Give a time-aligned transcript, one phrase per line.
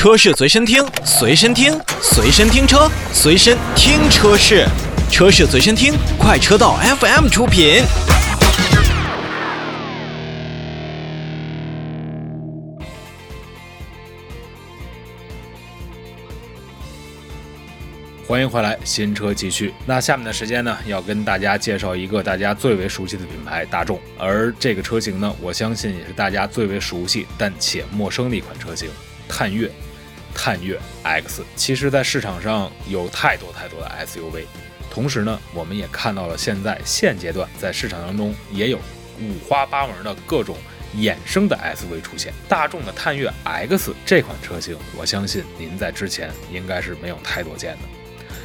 [0.00, 4.66] 车市随身听，随身听，随身听车，随身听车市，
[5.10, 7.82] 车市随身听，快车道 FM 出品。
[18.26, 19.74] 欢迎回来，新车继续。
[19.84, 24.00] 那下面的时间呢，要跟大家介绍一个大家最为熟悉的品牌——大众。
[24.16, 28.88] 而这个车型呢，我相信也是大家最为熟悉但且陌生的一款车型——
[29.28, 29.70] 探岳。
[30.34, 31.42] 探岳 X。
[31.56, 34.44] 其实，在市场上有太多太多的 SUV，
[34.90, 38.78] 同时呢，我们也看到了现在现阶段在市场当中也有
[39.20, 40.56] 五花八门的各种
[40.96, 42.32] 衍生的 SUV 出现。
[42.48, 47.80] 大众的探岳 X 这款车型，我相信您在之前应该是没有太多见的。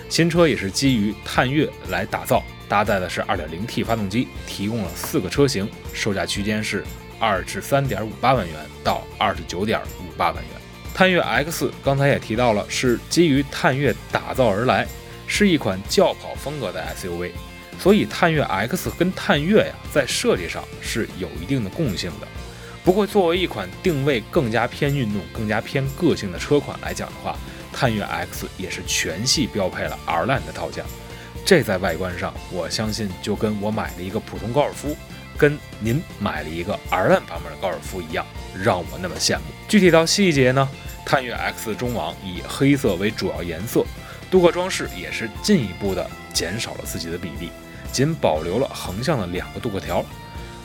[0.07, 6.85] 新车也是基于探岳来打造，搭载的是 2.0T 发动机，提供了四个车型，售价区间是
[7.19, 10.64] 二至三点五八万元到二十九点五八万元。
[10.95, 14.87] 探岳 X 刚才也提到了，是基于探岳打造而来，
[15.27, 17.31] 是一款轿跑风格的 SUV，
[17.77, 22.27] 所以探岳 X 跟探岳呀在设计上是有一定的共性的。
[22.81, 27.37] 不过作为一款定位更加偏运动、更加偏个性的车款来讲的话，
[27.73, 30.85] 探岳 X 也是全系标配了 R Line 的套件，
[31.45, 34.95] 这在外观上，我相信就跟我买了一个普通高尔夫，
[35.37, 38.25] 跟您买了一个 R Line 版本的高尔夫一样，
[38.63, 39.43] 让我那么羡慕。
[39.67, 40.69] 具体到细节呢，
[41.05, 43.85] 探岳 X 中网以黑色为主要颜色，
[44.31, 47.51] 镀铬装饰也是进一步的减少了自己的比例，
[47.91, 50.03] 仅保留了横向的两个镀铬条，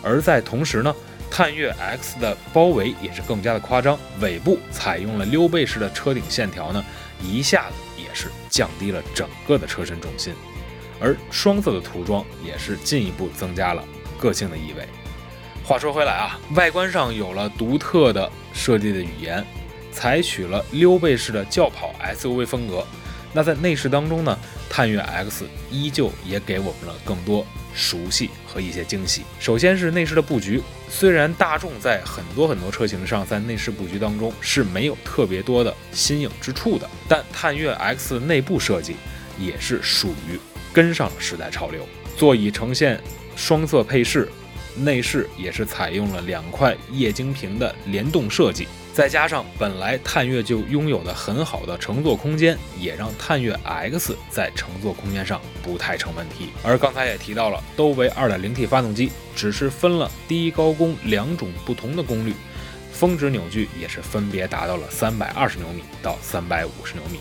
[0.02, 0.94] 而在同时呢。
[1.32, 6.84] 探岳 X 的包围也是更加的夸张，尾部采用了溜背式的车顶线条呢，
[7.22, 10.34] 一下子也是降低了整个的车身重心，
[11.00, 13.84] 而双色的涂装也是进一步增加了
[14.18, 14.84] 个性的意味。
[15.62, 19.46] 话说回来啊，外观上有了独特的设计的语言，
[19.92, 22.86] 采取了溜背式的轿跑 SUV 风格。
[23.32, 24.36] 那在内饰当中呢，
[24.68, 29.22] 探岳 X 依旧也给我们了更多熟悉和一些惊喜。
[29.38, 38.96] 首先是内饰的布局，虽然大众在很多很多车型上在内饰布局当中是没有特别多的新颖之处的，但探岳 X 内部设计
[39.38, 40.36] 也是属于
[40.72, 41.86] 跟上了时代潮流。
[42.16, 43.00] 座椅呈现
[43.36, 44.28] 双色配饰，
[44.74, 48.66] 内饰也是采用了两块液晶屏的联动设计。
[49.00, 56.50] 再加上本来探岳就拥有的很好的乘坐空间，也让探岳 X 在乘坐空间上不太成问题。
[56.62, 62.34] 而刚才也提到了，都为 2.0T 发动机，只是分了低高功两种不同的功率，
[62.92, 67.20] 峰值扭矩也是分别达到了320牛米到350牛米。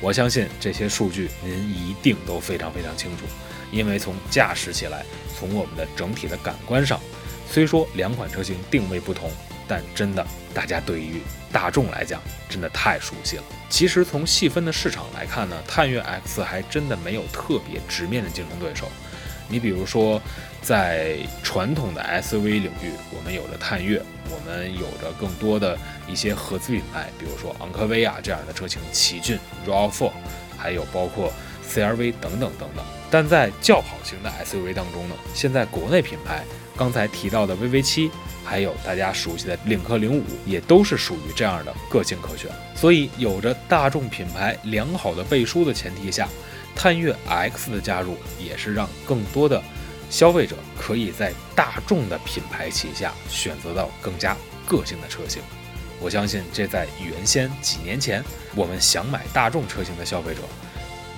[0.00, 3.26] 我相信这些数据您一定都非常非常清楚，
[3.70, 5.04] 因为从驾驶起来，
[5.38, 6.98] 从我们的整体的感官上，
[7.46, 9.30] 虽说两款车型定位不同。
[9.70, 11.20] 但真的，大家对于
[11.52, 13.44] 大众来讲，真的太熟悉了。
[13.68, 18.90] 其实从细分的市场来看呢，探岳 X 还真的没有特别直面的竞争对手。
[19.48, 20.20] 你比如说，
[20.60, 30.10] 在传统的 SUV 领域，我们有着探岳，我们有着更多的一些合资品牌，比如说昂科威啊这样的车型，奇骏、RAV4，
[30.58, 31.32] 还有包括
[31.68, 32.84] CRV 等等等等。
[33.10, 36.44] 但在轿跑型的 SUV 当中呢，现在国内品牌
[36.76, 38.10] 刚才提到的 VV 七。
[38.42, 42.50] 还有大家熟悉的领克零五，也都是属于这样的个性可选。
[42.74, 46.28] 所以，有着大众品牌良好的背书的前提下，
[46.74, 49.62] 探岳 X 的加入，也是让更多的
[50.08, 55.40] 消费者可以在大众的品牌旗下选择到更加个性的车型。
[56.00, 58.24] 我相信，这在原先几年前，
[58.56, 60.40] 我们想买大众车型的消费者，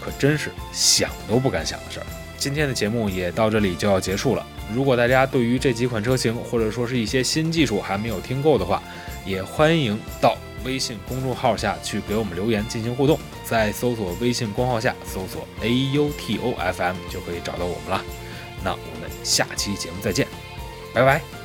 [0.05, 2.07] 可真是想都不敢想的事儿。
[2.37, 4.45] 今天的节目也到这里就要结束了。
[4.75, 8.83] 如果大家对于这几款车型，或者说是一些新技术还没有听够的话，
[9.25, 13.19] 也欢迎到微信公众号下去给我们留言进行互动。
[13.45, 18.03] 在搜索微信公号下搜索 A U T O F M 就可以找到我们了。
[18.65, 20.27] 那我们下期节目再见，
[20.95, 21.42] 拜拜。